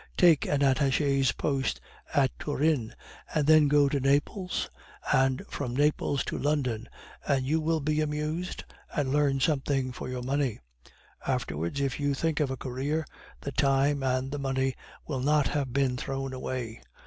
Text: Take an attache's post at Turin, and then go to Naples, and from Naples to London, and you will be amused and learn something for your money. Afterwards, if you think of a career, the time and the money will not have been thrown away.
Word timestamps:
Take 0.17 0.47
an 0.47 0.63
attache's 0.63 1.31
post 1.31 1.79
at 2.11 2.31
Turin, 2.39 2.95
and 3.35 3.45
then 3.45 3.67
go 3.67 3.87
to 3.87 3.99
Naples, 3.99 4.67
and 5.13 5.45
from 5.47 5.75
Naples 5.75 6.23
to 6.25 6.39
London, 6.39 6.89
and 7.27 7.45
you 7.45 7.61
will 7.61 7.81
be 7.81 8.01
amused 8.01 8.63
and 8.95 9.11
learn 9.11 9.39
something 9.39 9.91
for 9.91 10.09
your 10.09 10.23
money. 10.23 10.57
Afterwards, 11.27 11.79
if 11.81 11.99
you 11.99 12.15
think 12.15 12.39
of 12.39 12.49
a 12.49 12.57
career, 12.57 13.05
the 13.41 13.51
time 13.51 14.01
and 14.01 14.31
the 14.31 14.39
money 14.39 14.73
will 15.05 15.21
not 15.21 15.49
have 15.49 15.71
been 15.71 15.97
thrown 15.97 16.33
away. 16.33 16.81